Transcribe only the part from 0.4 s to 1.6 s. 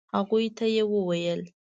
ته يې وويل.